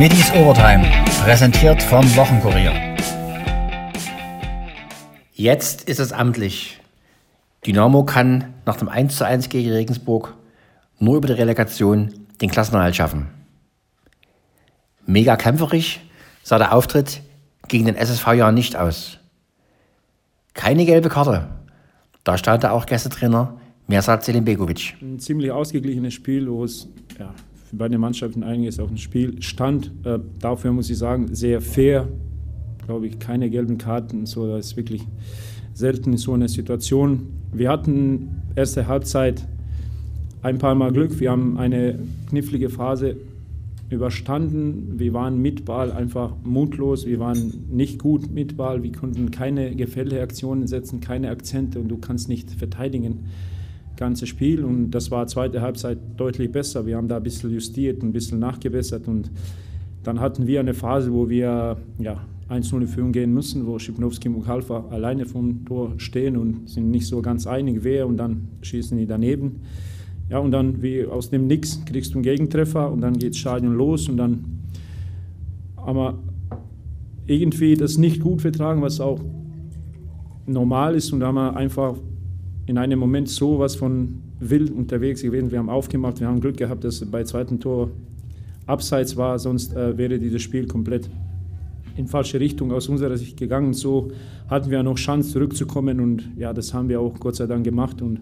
[0.00, 0.82] Middies Overtime,
[1.24, 2.72] präsentiert vom Wochenkurier.
[5.34, 6.80] Jetzt ist es amtlich.
[7.66, 10.34] Dynamo kann nach dem 1:1 gegen Regensburg
[10.98, 13.26] nur über die Relegation den Klassenerhalt schaffen.
[15.04, 16.00] Mega kämpferisch
[16.42, 17.20] sah der Auftritt
[17.68, 19.18] gegen den SSV ja nicht aus.
[20.54, 21.46] Keine gelbe Karte.
[22.24, 24.96] Da stand auch Gästetrainer Mersat Selimbegovic.
[25.02, 27.34] Ein ziemlich ausgeglichenes Spiel, wo es ja,
[27.70, 29.92] für beide Mannschaften einiges auf dem Spiel stand.
[30.02, 32.08] Äh, dafür muss ich sagen, sehr fair.
[32.84, 34.26] Glaube ich, keine gelben Karten.
[34.26, 35.06] So, das ist wirklich
[35.72, 37.28] selten so einer Situation.
[37.52, 39.46] Wir hatten erste Halbzeit
[40.42, 41.20] ein paar Mal Glück.
[41.20, 41.96] Wir haben eine
[42.28, 43.16] knifflige Phase
[43.88, 44.98] überstanden.
[44.98, 47.06] Wir waren mit Ball einfach mutlos.
[47.06, 48.82] Wir waren nicht gut mit Ball.
[48.82, 53.26] Wir konnten keine Gefälleaktionen setzen, keine Akzente und du kannst nicht verteidigen.
[54.00, 56.86] Ganze Spiel und das war zweite Halbzeit deutlich besser.
[56.86, 59.30] Wir haben da ein bisschen justiert, ein bisschen nachgebessert und
[60.04, 64.28] dann hatten wir eine Phase, wo wir ja, 1-0 in Führung gehen müssen, wo Schipnowski
[64.28, 68.48] und Mukhalfa alleine vom Tor stehen und sind nicht so ganz einig, wer und dann
[68.62, 69.60] schießen die daneben.
[70.30, 73.74] Ja, und dann wie aus dem Nix kriegst du einen Gegentreffer und dann geht Stadion
[73.74, 74.62] los und dann
[75.76, 76.18] aber
[77.26, 79.20] irgendwie das nicht gut vertragen, was auch
[80.46, 81.96] normal ist und da haben wir einfach
[82.70, 85.50] in einem Moment so was von wild unterwegs gewesen.
[85.50, 87.90] Wir haben aufgemacht, wir haben Glück gehabt, dass bei zweiten Tor
[88.64, 91.10] abseits war, sonst äh, wäre dieses Spiel komplett
[91.96, 93.74] in falsche Richtung aus unserer Sicht gegangen.
[93.74, 94.12] So
[94.48, 98.02] hatten wir noch Chance zurückzukommen und ja, das haben wir auch Gott sei Dank gemacht
[98.02, 98.20] und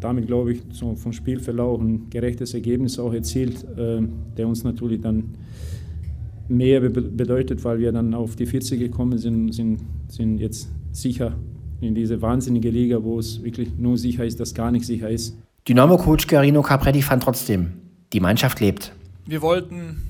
[0.00, 4.00] damit, glaube ich, so vom Spielverlauf ein gerechtes Ergebnis auch erzielt, äh,
[4.36, 5.34] der uns natürlich dann
[6.48, 11.34] mehr be bedeutet, weil wir dann auf die 40 gekommen sind, sind, sind jetzt sicher
[11.82, 15.36] in diese wahnsinnige Liga, wo es wirklich nur sicher ist, dass gar nicht sicher ist.
[15.68, 17.72] Dynamo-Coach Garino Capretti fand trotzdem,
[18.12, 18.92] die Mannschaft lebt.
[19.26, 20.02] Wir wollten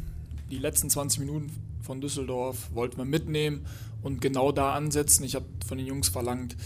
[0.51, 1.51] die letzten 20 Minuten
[1.83, 3.67] von Düsseldorf wollten wir mitnehmen
[4.02, 5.24] und genau da ansetzen.
[5.24, 6.57] Ich habe von den Jungs verlangt,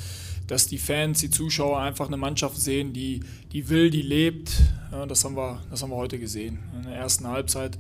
[0.47, 3.21] dass die Fans, die Zuschauer einfach eine Mannschaft sehen, die,
[3.53, 4.53] die will, die lebt.
[4.93, 6.59] Ja, das, haben wir, das haben wir heute gesehen.
[6.77, 7.79] In der ersten Halbzeit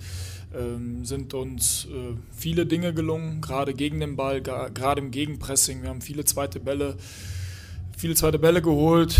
[1.02, 5.82] sind uns äh, viele Dinge gelungen, gerade gegen den Ball, gerade im Gegenpressing.
[5.82, 6.96] Wir haben viele zweite Bälle,
[7.96, 9.16] viele zweite Bälle geholt.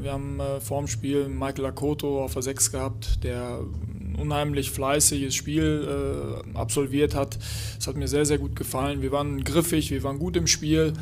[0.00, 4.70] Wir haben äh, vor dem Spiel Michael Akoto auf der 6 gehabt, der ein unheimlich
[4.70, 7.38] fleißiges Spiel äh, absolviert hat.
[7.76, 9.02] Das hat mir sehr, sehr gut gefallen.
[9.02, 10.94] Wir waren griffig, wir waren gut im Spiel,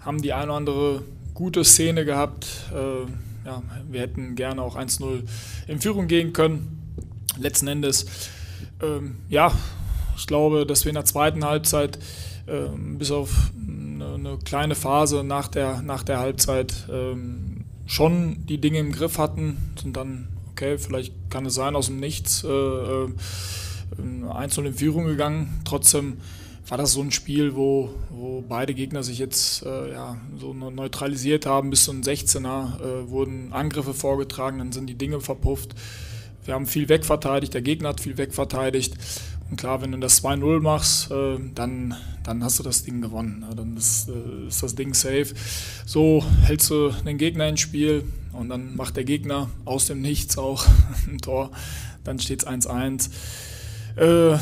[0.00, 1.02] haben die eine oder andere
[1.34, 2.46] gute Szene gehabt.
[3.46, 5.22] Ja, wir hätten gerne auch 1-0
[5.66, 6.76] in Führung gehen können.
[7.38, 8.04] Letzten Endes,
[8.82, 9.52] ähm, ja,
[10.16, 11.98] ich glaube, dass wir in der zweiten Halbzeit
[12.46, 18.60] ähm, bis auf eine, eine, kleine Phase nach der, nach der Halbzeit ähm, schon die
[18.60, 22.48] Dinge im Griff hatten, sind dann, okay, vielleicht kann es sein, aus dem Nichts äh,
[22.48, 23.08] äh,
[23.98, 25.60] 1-0 in Führung gegangen.
[25.64, 26.18] Trotzdem
[26.68, 31.46] war das so ein Spiel, wo, wo beide Gegner sich jetzt äh, ja, so neutralisiert
[31.46, 31.70] haben.
[31.70, 35.74] Bis zum 16er äh, wurden Angriffe vorgetragen, dann sind die Dinge verpufft.
[36.44, 38.94] Wir haben viel wegverteidigt, der Gegner hat viel wegverteidigt.
[39.50, 43.44] Und klar, wenn du das 2-0 machst, äh, dann, dann hast du das Ding gewonnen.
[43.48, 45.34] Ja, dann ist, äh, ist das Ding safe.
[45.84, 50.38] So hältst du den Gegner ins Spiel und dann macht der Gegner aus dem Nichts
[50.38, 50.64] auch
[51.08, 51.50] ein Tor.
[52.04, 53.10] Dann steht es 1-1.
[53.96, 54.38] Äh,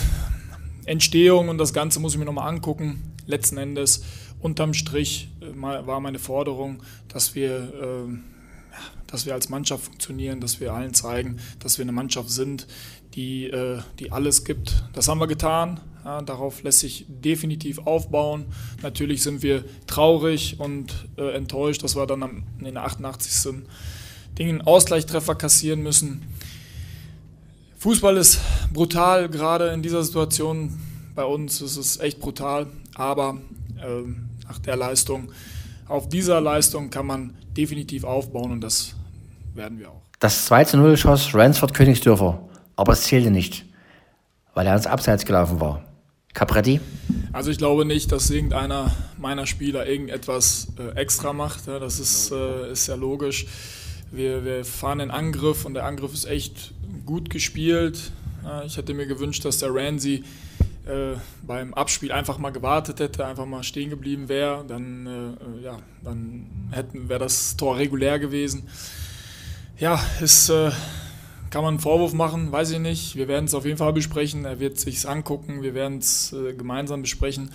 [0.85, 3.03] Entstehung und das Ganze muss ich mir nochmal angucken.
[3.27, 4.05] Letzten Endes,
[4.41, 8.25] unterm Strich äh, war meine Forderung, dass wir, ähm,
[9.07, 12.67] dass wir als Mannschaft funktionieren, dass wir allen zeigen, dass wir eine Mannschaft sind,
[13.15, 14.85] die, äh, die alles gibt.
[14.93, 15.81] Das haben wir getan.
[16.05, 18.47] Ja, darauf lässt sich definitiv aufbauen.
[18.83, 23.65] Natürlich sind wir traurig und äh, enttäuscht, dass wir dann am, in der 88.
[24.39, 26.23] Dingen Ausgleichstreffer kassieren müssen.
[27.79, 28.41] Fußball ist
[28.73, 30.79] brutal, gerade in dieser Situation
[31.15, 33.41] bei uns ist es echt brutal, aber
[33.77, 34.03] äh,
[34.47, 35.33] nach der Leistung,
[35.89, 38.95] auf dieser Leistung kann man definitiv aufbauen und das
[39.55, 40.03] werden wir auch.
[40.21, 42.41] Das 2 zu 0 schoss Ransford Königsdörfer,
[42.77, 43.65] aber es zählte nicht,
[44.55, 45.85] weil er ans Abseits gelaufen war.
[46.35, 46.81] Capretti?
[47.33, 51.67] Also ich glaube nicht, dass irgendeiner meiner Spieler irgendetwas äh, extra macht.
[51.67, 53.47] Ja, das ist, äh, ist ja logisch.
[54.13, 56.73] Wir, wir fahren in Angriff und der Angriff ist echt
[57.05, 58.13] gut gespielt.
[58.65, 60.25] Ich hätte mir gewünscht, dass der Ramsey
[60.89, 65.79] äh, beim Abspiel einfach mal gewartet hätte, einfach mal stehen geblieben wäre, dann, äh, ja,
[66.03, 66.47] dann
[66.93, 68.67] wäre das Tor regulär gewesen.
[69.79, 70.71] Ja, ist, äh,
[71.51, 73.17] kann man einen Vorwurf machen, weiß ich nicht.
[73.17, 74.45] Wir werden es auf jeden Fall besprechen.
[74.45, 77.51] Er wird sich angucken, wir werden es äh, gemeinsam besprechen.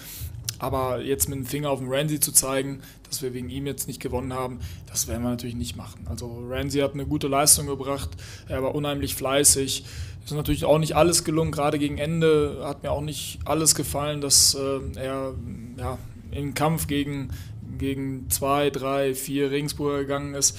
[0.63, 2.79] Aber jetzt mit dem Finger auf den Ramsey zu zeigen,
[3.09, 6.07] dass wir wegen ihm jetzt nicht gewonnen haben, das werden wir natürlich nicht machen.
[6.09, 8.11] Also Ramsey hat eine gute Leistung gebracht,
[8.47, 9.83] er war unheimlich fleißig.
[10.23, 14.21] Ist natürlich auch nicht alles gelungen, gerade gegen Ende hat mir auch nicht alles gefallen,
[14.21, 15.33] dass äh, er
[15.77, 15.97] ja,
[16.31, 17.31] im Kampf gegen,
[17.77, 20.57] gegen zwei, drei, vier Regensburger gegangen ist.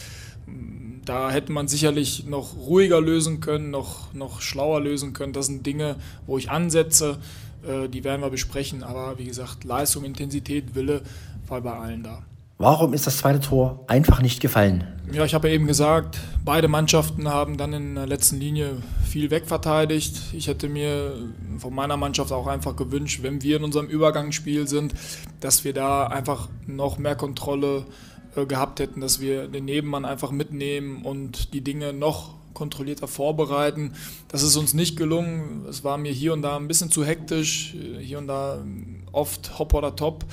[1.04, 5.32] Da hätte man sicherlich noch ruhiger lösen können, noch, noch schlauer lösen können.
[5.32, 5.96] Das sind Dinge,
[6.26, 7.18] wo ich ansetze,
[7.66, 8.82] äh, die werden wir besprechen.
[8.82, 11.02] Aber wie gesagt, Leistung, Intensität, Wille
[11.46, 12.22] war bei allen da.
[12.56, 14.84] Warum ist das zweite Tor einfach nicht gefallen?
[15.12, 19.30] Ja, ich habe ja eben gesagt, beide Mannschaften haben dann in der letzten Linie viel
[19.30, 20.32] wegverteidigt.
[20.32, 21.14] Ich hätte mir
[21.58, 24.94] von meiner Mannschaft auch einfach gewünscht, wenn wir in unserem Übergangsspiel sind,
[25.40, 28.13] dass wir da einfach noch mehr Kontrolle äh,
[28.48, 33.94] gehabt hätten, dass wir den Nebenmann einfach mitnehmen und die Dinge noch kontrollierter vorbereiten.
[34.28, 35.66] Das ist uns nicht gelungen.
[35.68, 38.64] Es war mir hier und da ein bisschen zu hektisch, hier und da
[39.12, 40.24] oft hopp oder top.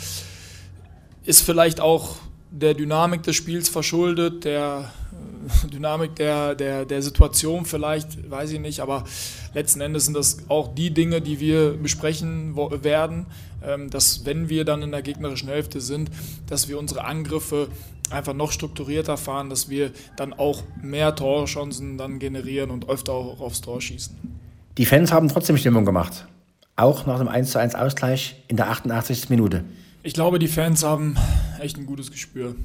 [1.23, 2.17] Ist vielleicht auch
[2.51, 4.91] der Dynamik des Spiels verschuldet, der
[5.63, 9.05] äh, Dynamik der, der, der Situation vielleicht, weiß ich nicht, aber
[9.53, 13.25] letzten Endes sind das auch die Dinge, die wir besprechen werden,
[13.89, 16.09] dass wenn wir dann in der gegnerischen Hälfte sind,
[16.47, 17.67] dass wir unsere Angriffe
[18.09, 23.39] einfach noch strukturierter fahren, dass wir dann auch mehr Torchancen dann generieren und öfter auch
[23.39, 24.15] aufs Tor schießen.
[24.77, 26.27] Die Fans haben trotzdem Stimmung gemacht,
[26.75, 29.29] auch nach dem 1:1 Ausgleich in der 88.
[29.29, 29.63] Minute.
[30.03, 31.15] Ich glaube, die Fans haben
[31.59, 32.55] echt ein gutes Gespür.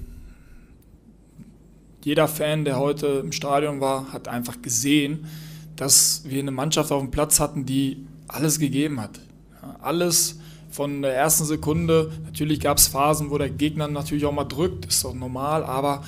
[2.02, 5.26] Jeder Fan, der heute im Stadion war, hat einfach gesehen,
[5.74, 9.20] dass wir eine Mannschaft auf dem Platz hatten, die alles gegeben hat.
[9.80, 10.38] Alles
[10.70, 12.12] von der ersten Sekunde.
[12.24, 16.02] Natürlich gab es Phasen, wo der Gegner natürlich auch mal drückt, ist doch normal, aber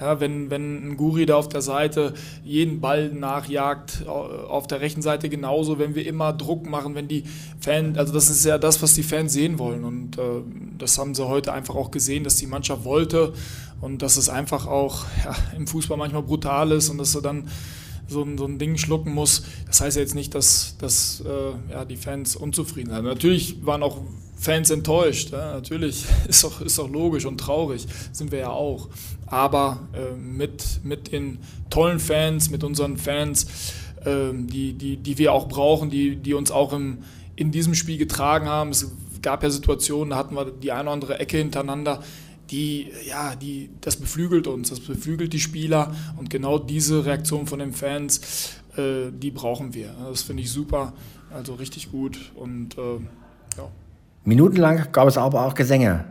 [0.00, 2.14] ja, wenn, wenn ein Guri da auf der Seite
[2.44, 7.24] jeden Ball nachjagt, auf der rechten Seite genauso, wenn wir immer Druck machen, wenn die
[7.58, 9.84] Fans, also das ist ja das, was die Fans sehen wollen.
[9.84, 10.22] Und äh,
[10.78, 13.32] das haben sie heute einfach auch gesehen, dass die Mannschaft wollte
[13.80, 17.48] und dass es einfach auch ja, im Fußball manchmal brutal ist und dass sie dann
[18.08, 19.44] so ein, so ein Ding schlucken muss.
[19.66, 23.04] Das heißt ja jetzt nicht, dass, dass äh, ja, die Fans unzufrieden sind.
[23.04, 23.98] Natürlich waren auch
[24.36, 25.32] Fans enttäuscht.
[25.32, 25.52] Ja?
[25.52, 28.88] Natürlich ist doch, ist logisch und traurig, sind wir ja auch.
[29.26, 31.38] Aber äh, mit, mit den
[31.70, 33.46] tollen Fans, mit unseren Fans,
[34.04, 36.98] äh, die, die, die wir auch brauchen, die, die uns auch im,
[37.36, 38.70] in diesem Spiel getragen haben.
[38.70, 38.90] Es
[39.22, 42.02] gab ja Situationen, da hatten wir die eine oder andere Ecke hintereinander
[42.50, 47.58] die, ja, die, das beflügelt uns, das beflügelt die Spieler und genau diese Reaktion von
[47.58, 49.94] den Fans, äh, die brauchen wir.
[50.08, 50.92] Das finde ich super,
[51.30, 52.96] also richtig gut und äh,
[53.56, 53.68] ja.
[54.24, 56.04] Minutenlang gab es aber auch Gesänge.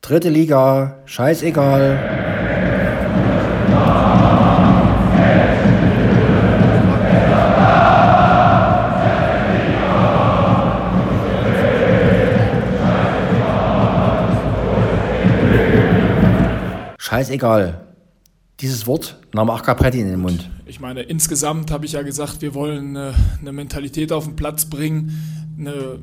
[0.00, 2.13] Dritte Liga, scheißegal.
[17.14, 17.86] Scheißegal.
[18.58, 20.50] Dieses Wort nahm auch Capretti in den Mund.
[20.66, 24.64] Ich meine, insgesamt habe ich ja gesagt, wir wollen eine, eine Mentalität auf den Platz
[24.64, 25.12] bringen,
[25.56, 26.00] eine,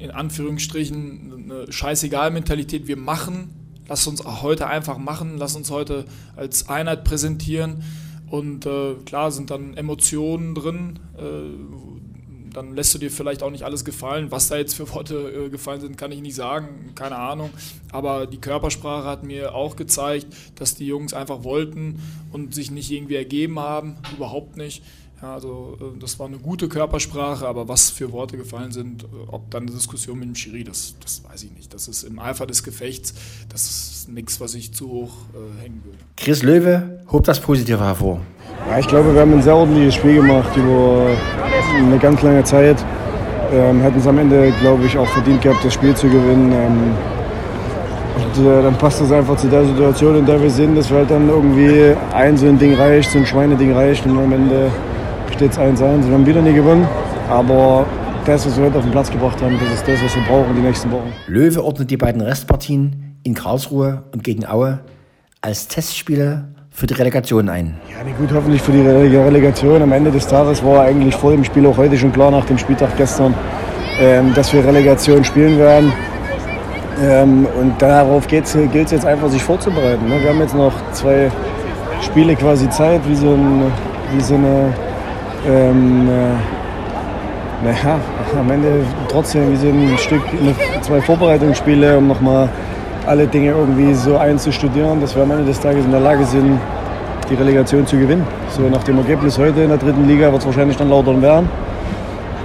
[0.00, 2.88] in Anführungsstrichen, eine scheißegal-Mentalität.
[2.88, 3.50] Wir machen,
[3.86, 7.84] lass uns auch heute einfach machen, lass uns heute als Einheit präsentieren.
[8.28, 12.07] Und äh, klar sind dann Emotionen drin, äh,
[12.52, 14.30] dann lässt du dir vielleicht auch nicht alles gefallen.
[14.30, 17.50] Was da jetzt für Worte äh, gefallen sind, kann ich nicht sagen, keine Ahnung.
[17.92, 22.00] Aber die Körpersprache hat mir auch gezeigt, dass die Jungs einfach wollten
[22.32, 24.82] und sich nicht irgendwie ergeben haben, überhaupt nicht.
[25.20, 29.06] Ja, also äh, das war eine gute Körpersprache, aber was für Worte gefallen sind, äh,
[29.26, 31.74] ob dann eine Diskussion mit dem Schiri, das, das weiß ich nicht.
[31.74, 33.14] Das ist im Eifer des Gefechts,
[33.48, 35.98] das ist nichts, was ich zu hoch äh, hängen würde.
[36.16, 38.20] Chris Löwe hob das Positive hervor.
[38.68, 41.06] Ja, ich glaube, wir haben ein sehr ordentliches Spiel gemacht über
[41.78, 42.76] eine ganz lange Zeit.
[43.50, 46.52] Ähm, hätten es am Ende, glaube ich, auch verdient gehabt, das Spiel zu gewinnen.
[46.52, 46.94] Ähm,
[48.16, 50.98] und äh, dann passt das einfach zu der Situation, in der wir sind, dass wir
[50.98, 54.70] halt dann irgendwie ein so ein Ding reicht, so ein Schweineding reicht und am Ende
[55.34, 56.06] steht es 1-1.
[56.06, 56.86] Wir haben wieder nie gewonnen,
[57.30, 57.86] aber
[58.26, 60.54] das, was wir heute auf den Platz gebracht haben, das ist das, was wir brauchen
[60.54, 61.10] die nächsten Wochen.
[61.26, 64.80] Löwe ordnet die beiden Restpartien in Karlsruhe und gegen Aue
[65.40, 66.48] als Testspiele
[66.78, 67.74] für die Relegation ein.
[67.90, 69.82] Ja, gut, hoffentlich für die Relegation.
[69.82, 72.56] Am Ende des Tages war eigentlich vor dem Spiel auch heute schon klar, nach dem
[72.56, 73.34] Spieltag gestern,
[73.98, 75.92] ähm, dass wir Relegation spielen werden.
[77.02, 80.08] Ähm, und darauf gilt es jetzt einfach, sich vorzubereiten.
[80.08, 80.22] Ne?
[80.22, 81.32] Wir haben jetzt noch zwei
[82.00, 83.72] Spiele quasi Zeit, wie so, ein,
[84.14, 84.72] wie so eine
[85.48, 87.98] ähm, äh, naja,
[88.38, 90.22] am Ende trotzdem wie so ein Stück,
[90.82, 92.48] zwei Vorbereitungsspiele, um nochmal
[93.08, 96.60] alle Dinge irgendwie so einzustudieren, dass wir am Ende des Tages in der Lage sind,
[97.30, 98.26] die Relegation zu gewinnen.
[98.50, 101.48] So nach dem Ergebnis heute in der dritten Liga wird es wahrscheinlich dann Lautern werden.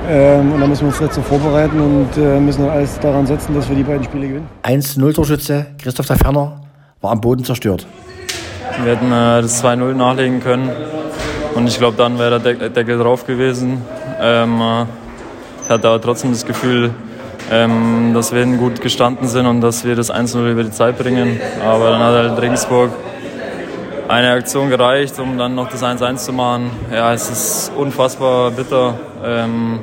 [0.10, 3.70] Ähm, und da müssen wir uns dazu vorbereiten und äh, müssen alles daran setzen, dass
[3.70, 4.48] wir die beiden Spiele gewinnen.
[4.64, 6.62] 1-0-Torschütze Christoph der Ferner
[7.02, 7.86] war am Boden zerstört.
[8.84, 10.70] Wir hätten äh, das 2-0 nachlegen können
[11.56, 13.82] und ich glaube, dann wäre der Deckel drauf gewesen.
[14.20, 14.86] Ähm, äh,
[15.64, 16.92] ich hatte aber trotzdem das Gefühl,
[17.54, 21.40] ähm, dass wir gut gestanden sind und dass wir das 1-0 über die Zeit bringen.
[21.64, 22.90] Aber dann hat halt Regensburg
[24.08, 26.72] eine Aktion gereicht, um dann noch das 1-1 zu machen.
[26.92, 28.96] Ja, es ist unfassbar bitter.
[29.24, 29.80] Ähm,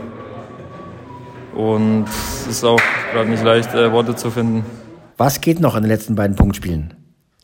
[1.54, 2.80] und es ist auch
[3.12, 4.64] gerade nicht leicht, äh, Worte zu finden.
[5.16, 6.94] Was geht noch in den letzten beiden Punktspielen?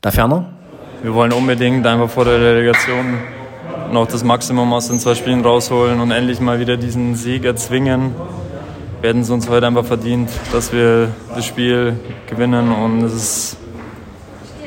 [0.00, 0.52] Da ferner?
[1.02, 3.18] Wir wollen unbedingt einfach vor der Relegation
[3.92, 8.14] noch das Maximum aus den zwei Spielen rausholen und endlich mal wieder diesen Sieg erzwingen.
[9.06, 11.96] Wir hätten es uns heute einfach verdient, dass wir das Spiel
[12.28, 13.56] gewinnen und es ist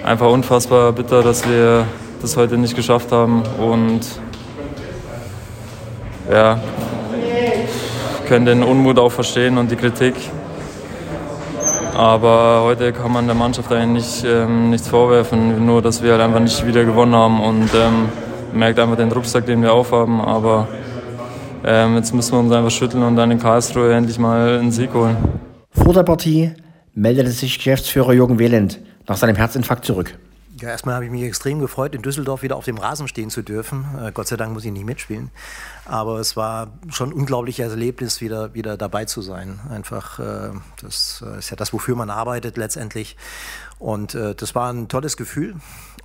[0.01, 1.85] einfach unfassbar bitter, dass wir
[2.21, 3.99] das heute nicht geschafft haben und
[6.31, 6.57] ja,
[8.29, 10.15] können den Unmut auch verstehen und die Kritik.
[11.97, 16.39] Aber heute kann man der Mannschaft eigentlich ähm, nichts vorwerfen, nur dass wir halt einfach
[16.39, 18.07] nicht wieder gewonnen haben und ähm,
[18.53, 20.21] merkt einfach den Rucksack, den wir aufhaben.
[20.21, 20.69] Aber
[21.63, 24.93] ähm, jetzt müssen wir uns einfach schütteln und dann in Karlsruhe endlich mal einen Sieg
[24.93, 25.17] holen.
[25.71, 26.51] Vor der Partie
[26.93, 30.17] meldete sich Geschäftsführer Jürgen Wehland nach seinem Herzinfarkt zurück.
[30.61, 33.41] Ja, erstmal habe ich mich extrem gefreut, in Düsseldorf wieder auf dem Rasen stehen zu
[33.41, 33.85] dürfen.
[33.97, 35.31] Äh, Gott sei Dank muss ich nicht mitspielen.
[35.85, 39.59] Aber es war schon ein unglaubliches Erlebnis, wieder, wieder dabei zu sein.
[39.69, 40.51] Einfach, äh,
[40.81, 43.15] das äh, ist ja das, wofür man arbeitet letztendlich.
[43.77, 45.55] Und äh, das war ein tolles Gefühl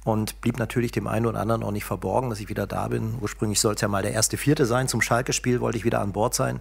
[0.04, 3.16] und blieb natürlich dem einen oder anderen auch nicht verborgen, dass ich wieder da bin.
[3.20, 4.87] Ursprünglich soll es ja mal der erste Vierte sein.
[4.87, 6.61] Zum Schalke-Spiel wollte ich wieder an Bord sein.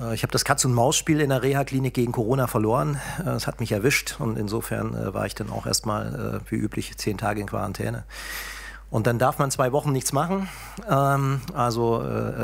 [0.00, 3.00] Äh, ich habe das Katz-und-Maus-Spiel in der Reha-Klinik gegen Corona verloren.
[3.24, 6.96] Äh, es hat mich erwischt und insofern äh, war ich dann auch erstmal wie üblich
[6.96, 8.04] zehn Tage in Quarantäne.
[8.90, 10.48] Und dann darf man zwei Wochen nichts machen,
[10.88, 12.02] ähm, also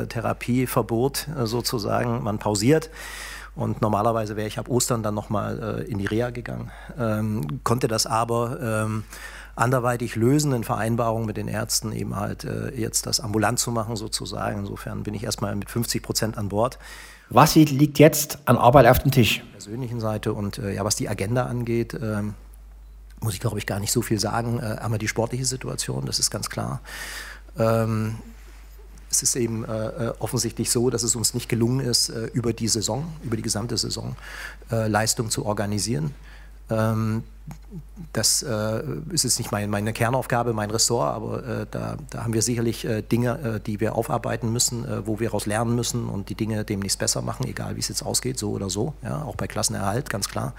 [0.08, 2.90] Therapieverbot sozusagen, man pausiert.
[3.54, 8.04] Und normalerweise wäre ich ab Ostern dann nochmal in die Reha gegangen, ähm, konnte das
[8.04, 9.04] aber ähm,
[9.56, 12.46] anderweitig lösen in Vereinbarung mit den Ärzten eben halt
[12.76, 14.60] jetzt das ambulant zu machen sozusagen.
[14.60, 16.78] Insofern bin ich erstmal mit 50 Prozent an Bord.
[17.30, 19.42] Was liegt jetzt an Arbeit auf dem Tisch?
[19.52, 22.34] Persönlichen Seite und äh, ja, was die Agenda angeht, ähm,
[23.20, 24.60] muss ich glaube ich gar nicht so viel sagen.
[24.60, 26.80] Äh, einmal die sportliche Situation, das ist ganz klar.
[27.58, 28.16] Ähm,
[29.10, 32.52] es ist eben äh, äh offensichtlich so, dass es uns nicht gelungen ist, äh, über
[32.52, 34.16] die Saison, über die gesamte Saison
[34.70, 36.14] äh, Leistung zu organisieren.
[36.70, 37.24] Ähm,
[38.12, 42.32] das äh, ist jetzt nicht mein, meine Kernaufgabe, mein Ressort, aber äh, da, da, haben
[42.32, 46.34] wir sicherlich äh, Dinge, die wir aufarbeiten müssen, wo wir daraus lernen müssen und die
[46.34, 48.94] Dinge demnächst besser machen, egal wie es jetzt ausgeht, so oder so.
[49.02, 50.54] Ja, auch bei Klassenerhalt, ganz klar.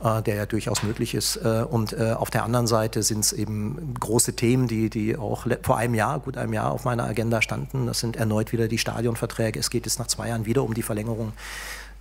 [0.00, 1.36] Der ja durchaus möglich ist.
[1.38, 5.94] Und auf der anderen Seite sind es eben große Themen, die, die auch vor einem
[5.94, 7.86] Jahr, gut einem Jahr auf meiner Agenda standen.
[7.86, 9.58] Das sind erneut wieder die Stadionverträge.
[9.58, 11.32] Es geht jetzt nach zwei Jahren wieder um die Verlängerung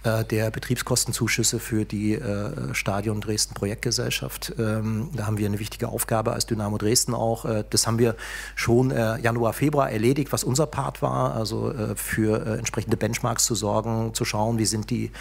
[0.08, 4.54] der Betriebskostenzuschüsse für die äh, Stadion Dresden Projektgesellschaft.
[4.58, 7.46] Ähm, da haben wir eine wichtige Aufgabe als Dynamo Dresden auch.
[7.46, 8.16] Äh, das haben wir
[8.56, 14.26] schon Januar, Februar erledigt, was unser Part war, also für entsprechende Benchmarks zu sorgen, zu
[14.26, 15.12] schauen, wie sind die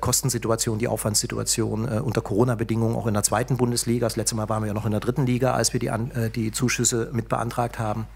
[0.00, 4.06] Kostensituationen, die Aufwandssituationen unter Corona-Bedingungen auch in der zweiten Bundesliga.
[4.06, 5.90] Das letzte Mal waren wir ja noch in der dritten Liga, als wir die,
[6.34, 8.06] die Zuschüsse mit beantragt haben.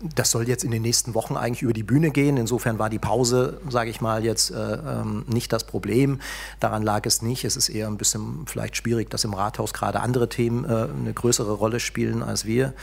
[0.00, 2.36] Das soll jetzt in den nächsten Wochen eigentlich über die Bühne gehen.
[2.36, 6.20] Insofern war die Pause, sage ich mal, jetzt äh, ähm, nicht das Problem.
[6.60, 7.44] Daran lag es nicht.
[7.44, 11.14] Es ist eher ein bisschen vielleicht schwierig, dass im Rathaus gerade andere Themen äh, eine
[11.14, 12.74] größere Rolle spielen als wir.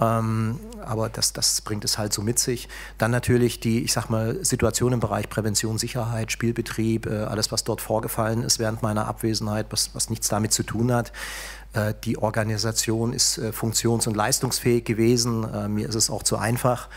[0.00, 2.68] Ähm, aber das, das bringt es halt so mit sich.
[2.98, 7.64] Dann natürlich die, ich sag mal, Situation im Bereich Prävention, Sicherheit, Spielbetrieb, äh, alles, was
[7.64, 11.12] dort vorgefallen ist während meiner Abwesenheit, was, was nichts damit zu tun hat.
[11.72, 15.44] Äh, die Organisation ist äh, funktions- und leistungsfähig gewesen.
[15.52, 16.88] Äh, mir ist es auch zu einfach,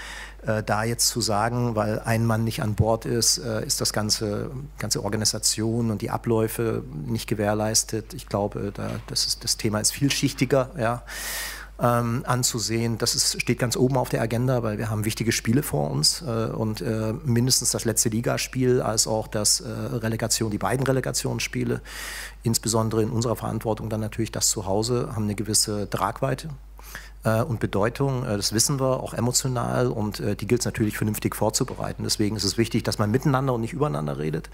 [0.66, 4.50] da jetzt zu sagen, weil ein Mann nicht an Bord ist, ist das ganze,
[4.80, 8.16] ganze Organisation und die Abläufe nicht gewährleistet.
[8.16, 10.72] Ich glaube, da, das, ist, das Thema ist vielschichtiger.
[10.80, 11.04] Ja
[11.82, 12.98] ähm, anzusehen.
[12.98, 16.22] Das ist, steht ganz oben auf der Agenda, weil wir haben wichtige Spiele vor uns
[16.22, 21.82] äh, und äh, mindestens das letzte Ligaspiel als auch das äh, Relegation, die beiden Relegationsspiele,
[22.44, 26.50] insbesondere in unserer Verantwortung dann natürlich das Zuhause, haben eine gewisse Tragweite
[27.24, 28.26] äh, und Bedeutung.
[28.26, 32.04] Äh, das wissen wir, auch emotional und äh, die gilt es natürlich vernünftig vorzubereiten.
[32.04, 34.50] Deswegen ist es wichtig, dass man miteinander und nicht übereinander redet.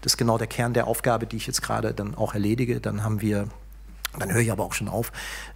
[0.00, 2.80] Das ist genau der Kern der Aufgabe, die ich jetzt gerade dann auch erledige.
[2.80, 3.48] Dann haben wir
[4.18, 5.12] dann höre ich aber auch schon auf.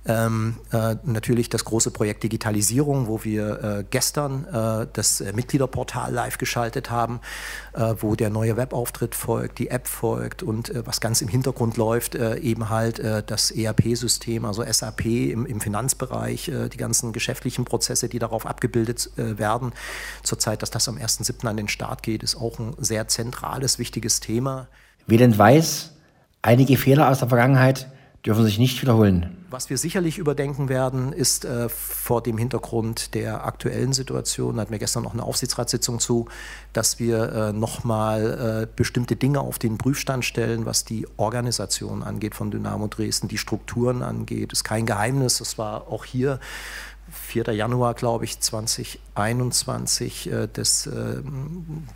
[0.06, 6.12] Ähm, äh, natürlich das große Projekt Digitalisierung, wo wir äh, gestern äh, das äh, Mitgliederportal
[6.12, 7.20] live geschaltet haben,
[7.74, 11.76] äh, wo der neue Webauftritt folgt, die App folgt und äh, was ganz im Hintergrund
[11.76, 18.18] läuft, eben halt das ERP-System, also SAP im, im Finanzbereich, die ganzen geschäftlichen Prozesse, die
[18.18, 19.72] darauf abgebildet werden.
[20.22, 21.46] Zurzeit, dass das am 1.7.
[21.46, 24.68] an den Start geht, ist auch ein sehr zentrales, wichtiges Thema.
[25.06, 25.92] Denn weiß,
[26.42, 27.90] einige Fehler aus der Vergangenheit
[28.26, 29.36] dürfen sich nicht wiederholen.
[29.50, 34.72] Was wir sicherlich überdenken werden, ist äh, vor dem Hintergrund der aktuellen Situation, da hatten
[34.72, 36.26] wir gestern noch eine Aufsichtsratssitzung zu,
[36.72, 42.34] dass wir äh, nochmal äh, bestimmte Dinge auf den Prüfstand stellen, was die Organisation angeht
[42.34, 44.52] von Dynamo Dresden, die Strukturen angeht.
[44.52, 46.40] Ist kein Geheimnis, das war auch hier
[47.10, 47.52] 4.
[47.52, 51.22] Januar, glaube ich, 2021, äh, des, äh,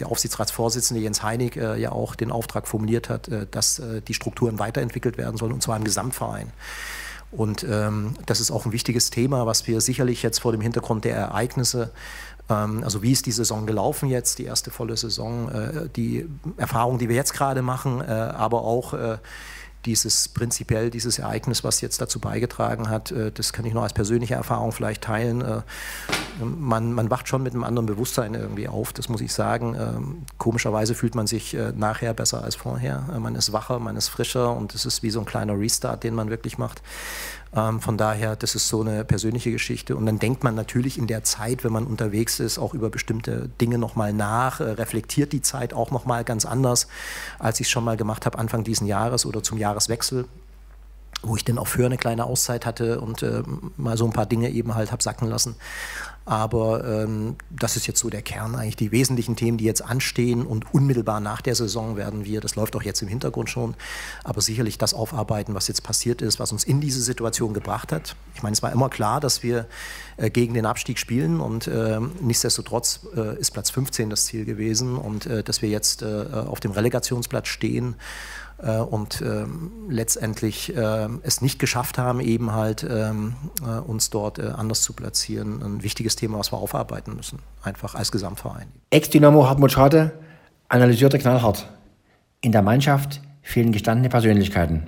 [0.01, 4.15] der Aufsichtsratsvorsitzende Jens Heinig äh, ja auch den Auftrag formuliert hat, äh, dass äh, die
[4.15, 6.53] Strukturen weiterentwickelt werden sollen, und zwar im Gesamtverein.
[7.31, 11.05] Und ähm, das ist auch ein wichtiges Thema, was wir sicherlich jetzt vor dem Hintergrund
[11.05, 11.91] der Ereignisse,
[12.51, 16.27] ähm, also wie ist die Saison gelaufen jetzt, die erste volle Saison, äh, die
[16.59, 18.95] Erfahrung, die wir jetzt gerade machen, aber auch
[19.85, 23.93] dieses prinzipiell dieses Ereignis, was jetzt dazu beigetragen hat, äh, das kann ich nur als
[23.93, 25.43] persönliche Erfahrung vielleicht teilen.
[25.43, 25.63] Äh,
[26.43, 29.75] man, man wacht schon mit einem anderen Bewusstsein irgendwie auf, das muss ich sagen.
[29.75, 33.05] Ähm, komischerweise fühlt man sich äh, nachher besser als vorher.
[33.19, 36.15] Man ist wacher, man ist frischer und es ist wie so ein kleiner Restart, den
[36.15, 36.83] man wirklich macht.
[37.55, 39.97] Ähm, von daher, das ist so eine persönliche Geschichte.
[39.97, 43.51] Und dann denkt man natürlich in der Zeit, wenn man unterwegs ist, auch über bestimmte
[43.61, 46.87] Dinge nochmal nach, äh, reflektiert die Zeit auch nochmal ganz anders,
[47.39, 50.27] als ich es schon mal gemacht habe Anfang diesen Jahres oder zum Jahreswechsel
[51.23, 53.43] wo ich dann auch für eine kleine Auszeit hatte und äh,
[53.77, 55.57] mal so ein paar Dinge eben halt habe sacken lassen.
[56.25, 58.77] Aber ähm, das ist jetzt so der Kern eigentlich.
[58.77, 62.77] Die wesentlichen Themen, die jetzt anstehen und unmittelbar nach der Saison werden wir, das läuft
[62.77, 63.75] auch jetzt im Hintergrund schon,
[64.23, 68.15] aber sicherlich das aufarbeiten, was jetzt passiert ist, was uns in diese Situation gebracht hat.
[68.35, 69.67] Ich meine, es war immer klar, dass wir
[70.17, 73.01] äh, gegen den Abstieg spielen und äh, nichtsdestotrotz
[73.39, 77.49] ist Platz 15 das Ziel gewesen und äh, dass wir jetzt äh, auf dem Relegationsplatz
[77.49, 77.97] stehen
[78.63, 84.39] äh, und ähm, letztendlich äh, es nicht geschafft haben, eben halt ähm, äh, uns dort
[84.39, 85.63] anders zu platzieren.
[85.63, 88.69] Ein wichtiges Thema, was wir aufarbeiten müssen, einfach als Gesamtverein.
[88.91, 90.13] Ex-Dynamo Hartmut Schade
[90.69, 91.69] analysierte knallhart.
[92.41, 94.87] In der Mannschaft fehlen gestandene Persönlichkeiten.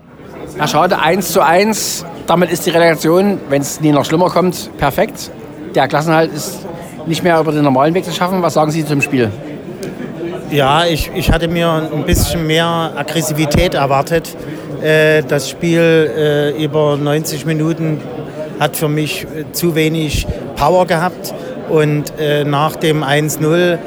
[0.56, 2.04] Herr Schade, 1 zu 1.
[2.26, 5.30] Damit ist die Relegation, wenn es nie noch schlimmer kommt, perfekt.
[5.74, 6.64] Der Klassenhalt ist
[7.06, 8.40] nicht mehr über den normalen Weg zu schaffen.
[8.42, 9.30] Was sagen Sie zum Spiel?
[10.54, 14.36] Ja, ich, ich hatte mir ein bisschen mehr Aggressivität erwartet.
[14.80, 15.80] Äh, das Spiel
[16.16, 18.00] äh, über 90 Minuten
[18.60, 21.34] hat für mich äh, zu wenig Power gehabt.
[21.68, 22.12] Und
[22.44, 23.78] nach dem 1-0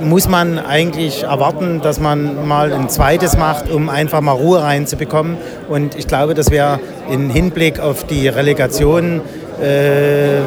[0.00, 5.38] muss man eigentlich erwarten, dass man mal ein zweites macht, um einfach mal Ruhe reinzubekommen.
[5.70, 6.78] Und ich glaube, das wäre
[7.10, 9.22] im Hinblick auf die Relegation,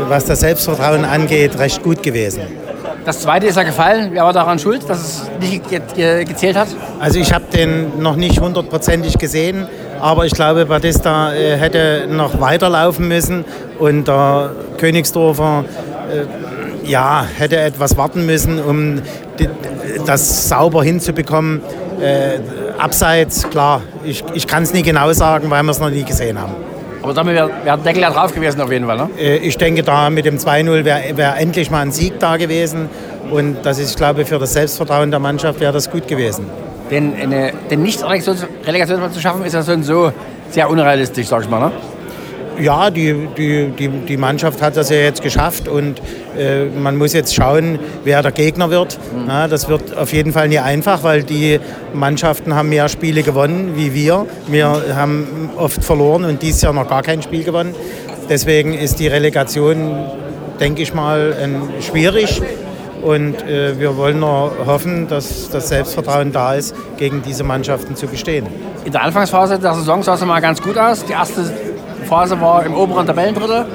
[0.08, 2.44] was das Selbstvertrauen angeht, recht gut gewesen.
[3.06, 4.10] Das zweite ist ja gefallen.
[4.12, 6.68] Wer war daran schuld, dass es nicht ge gezählt hat?
[7.00, 9.68] Also ich habe den noch nicht hundertprozentig gesehen,
[10.00, 13.46] aber ich glaube, Batista äh, hätte noch weiterlaufen müssen
[13.80, 15.66] und der Königsdorfer
[16.12, 19.02] äh, ja, hätte etwas warten müssen, um
[19.38, 19.50] die,
[20.06, 21.62] das sauber hinzubekommen.
[22.02, 22.40] Äh,
[22.78, 26.40] abseits, klar, ich, ich kann es nie genau sagen, weil wir es noch nie gesehen
[26.40, 26.54] haben.
[27.02, 29.10] Aber damit wäre wär der Deckel ja drauf gewesen auf jeden Fall, ne?
[29.18, 32.90] Äh, ich denke, da mit dem 2-0 wäre wär endlich mal ein Sieg da gewesen.
[33.32, 36.46] Und das ist, ich glaube, für das Selbstvertrauen der Mannschaft wäre das gut gewesen.
[36.90, 40.12] Denn eine, den Nicht-Relegation zu schaffen, ist ja so und so
[40.50, 41.72] sehr unrealistisch, sag ich mal, ne?
[42.60, 46.02] Ja, die, die, die, die Mannschaft hat das ja jetzt geschafft und
[46.38, 48.98] äh, man muss jetzt schauen, wer der Gegner wird.
[49.14, 49.28] Mhm.
[49.28, 51.60] Ja, das wird auf jeden Fall nicht einfach, weil die
[51.94, 54.26] Mannschaften haben mehr Spiele gewonnen wie wir.
[54.48, 57.74] Wir haben oft verloren und dieses Jahr noch gar kein Spiel gewonnen.
[58.30, 60.06] Deswegen ist die Relegation,
[60.60, 62.42] denke ich mal, ein, schwierig.
[63.02, 68.08] Und äh, wir wollen nur hoffen, dass das Selbstvertrauen da ist, gegen diese Mannschaften zu
[68.08, 68.46] bestehen.
[68.84, 71.06] In der Anfangsphase der Saison sah es mal ganz gut aus.
[71.06, 71.50] Die erste
[72.10, 73.66] Phase war im oberen Tabellendrittel.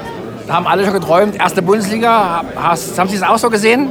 [0.46, 2.44] Da haben alle schon geträumt, erste Bundesliga.
[2.56, 3.88] Hast, haben Sie es auch so gesehen?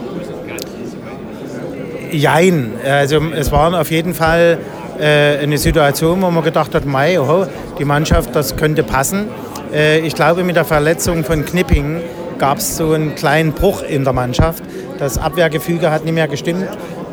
[2.12, 2.74] Jein.
[2.86, 4.60] Also es war auf jeden Fall
[5.00, 7.48] äh, eine Situation, wo man gedacht hat, Mai, oho,
[7.80, 9.30] die Mannschaft, das könnte passen.
[9.74, 12.02] Äh, ich glaube, mit der Verletzung von Knipping
[12.38, 14.62] gab es so einen kleinen Bruch in der Mannschaft.
[15.00, 16.68] Das Abwehrgefüge hat nicht mehr gestimmt.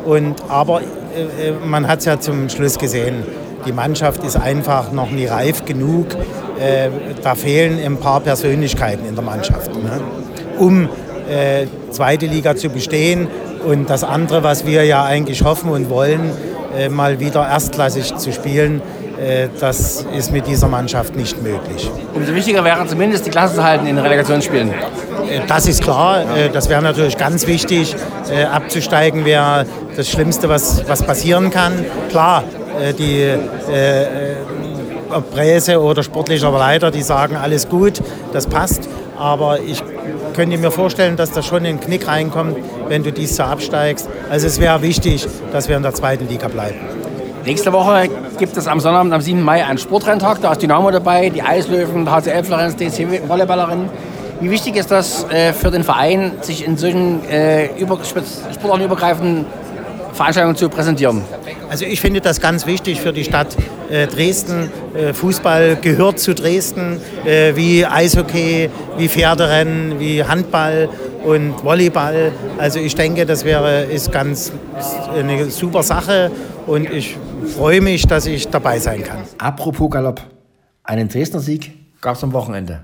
[0.05, 3.23] Und, aber äh, äh man hat es ja zum Schluss gesehen.
[3.65, 6.07] Die Mannschaft ist einfach noch nie reif genug,
[6.61, 6.89] äh,
[7.23, 10.01] da fehlen ein paar Persönlichkeiten in der Mannschaft, ne?
[10.57, 10.89] um
[11.29, 13.27] äh, zweite Liga zu bestehen
[13.65, 16.31] und das andere, was wir ja eigentlich hoffen und wollen,
[16.77, 18.81] äh, mal wieder erstklassig zu spielen.
[19.21, 21.89] Äh, das ist mit dieser Mannschaft nicht möglich.
[22.13, 24.69] Umso wichtiger wäre zumindest die Klasse zu halten in den Relegationsspielen.
[24.69, 27.95] Äh, das ist klar, äh, das wäre natürlich ganz wichtig.
[28.51, 29.65] Abzusteigen wäre
[29.97, 31.73] das Schlimmste, was, was passieren kann.
[32.09, 32.45] Klar,
[32.97, 33.35] die
[35.19, 38.87] Presse oder sportlicher Leiter, die sagen, alles gut, das passt.
[39.17, 39.83] Aber ich
[40.33, 44.07] könnte mir vorstellen, dass da schon in den Knick reinkommt, wenn du dies so absteigst.
[44.29, 46.79] Also es wäre wichtig, dass wir in der zweiten Liga bleiben.
[47.45, 49.41] Nächste Woche gibt es am Sonnabend, am 7.
[49.41, 50.41] Mai, einen Sportrenntag.
[50.41, 53.89] Da ist Dynamo dabei, die Eislöwen, HCL Florenz, DC Volleyballerin.
[54.39, 59.45] Wie wichtig ist das äh, für den Verein, sich in solchen äh, über, sportartenübergreifenden
[60.13, 61.23] Veranstaltungen zu präsentieren?
[61.69, 63.55] Also ich finde das ganz wichtig für die Stadt
[63.91, 64.71] äh, Dresden.
[64.95, 70.89] Äh, Fußball gehört zu Dresden, äh, wie Eishockey, wie Pferderennen, wie Handball
[71.23, 72.31] und Volleyball.
[72.57, 74.51] Also ich denke, das wäre ist ganz
[75.13, 76.31] eine super Sache
[76.65, 77.17] und ich
[77.55, 79.23] freue mich, dass ich dabei sein kann.
[79.37, 80.21] Apropos Galopp,
[80.83, 82.81] einen Dresdner Sieg gab es am Wochenende.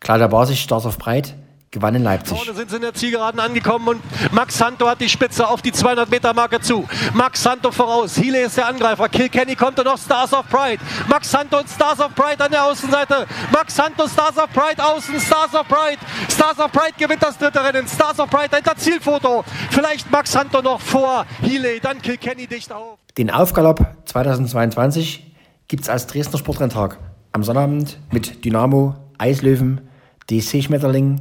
[0.00, 1.34] Klar, da war sich Stars auf Breit
[1.76, 2.34] gewann in Leipzig.
[2.36, 5.72] Vorne sind sie in der Zielgeraden angekommen und Max Santo hat die Spitze auf die
[5.72, 6.88] 200 Meter Marke zu.
[7.12, 10.82] Max Santo voraus, Hiele ist der Angreifer, Kilkenny kommt und noch Stars of Pride.
[11.06, 13.26] Max Santo und Stars of Pride an der Außenseite.
[13.52, 15.98] Max Santo, Stars of Pride außen, Stars of Pride.
[16.30, 17.86] Stars of Pride gewinnt das dritte Rennen.
[17.86, 19.44] Stars of Pride ein Zielfoto.
[19.70, 22.98] Vielleicht Max Santo noch vor Hiele, dann Kilkenny dicht auf.
[23.18, 25.34] Den Aufgalopp 2022
[25.68, 26.98] gibt es als Dresdner Sportrenntag
[27.32, 29.82] am Sonnabend mit Dynamo, Eislöwen,
[30.30, 31.20] DC Schmetterling,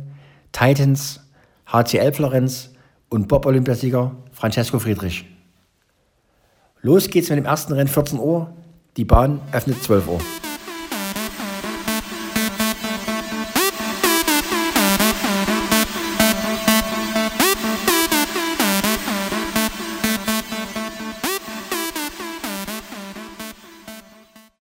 [0.51, 1.19] Titans,
[1.67, 2.71] HCL Florenz
[3.09, 5.25] und Bob-Olympiasieger Francesco Friedrich.
[6.81, 8.53] Los geht's mit dem ersten Rennen 14 Uhr.
[8.97, 10.19] Die Bahn öffnet 12 Uhr.